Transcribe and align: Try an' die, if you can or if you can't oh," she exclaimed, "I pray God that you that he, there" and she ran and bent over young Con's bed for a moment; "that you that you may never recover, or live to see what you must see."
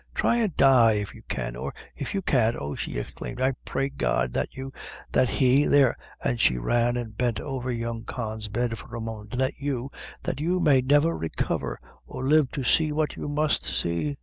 Try 0.15 0.37
an' 0.37 0.51
die, 0.57 0.93
if 0.93 1.13
you 1.13 1.21
can 1.29 1.55
or 1.55 1.75
if 1.95 2.15
you 2.15 2.23
can't 2.23 2.55
oh," 2.59 2.73
she 2.73 2.93
exclaimed, 2.97 3.39
"I 3.39 3.51
pray 3.65 3.89
God 3.89 4.33
that 4.33 4.55
you 4.55 4.73
that 5.11 5.29
he, 5.29 5.67
there" 5.67 5.95
and 6.25 6.41
she 6.41 6.57
ran 6.57 6.97
and 6.97 7.15
bent 7.15 7.39
over 7.39 7.69
young 7.71 8.05
Con's 8.05 8.47
bed 8.47 8.75
for 8.79 8.95
a 8.95 8.99
moment; 8.99 9.37
"that 9.37 9.59
you 9.59 9.91
that 10.23 10.39
you 10.39 10.59
may 10.59 10.81
never 10.81 11.15
recover, 11.15 11.79
or 12.07 12.23
live 12.23 12.51
to 12.53 12.63
see 12.63 12.91
what 12.91 13.15
you 13.15 13.29
must 13.29 13.63
see." 13.63 14.17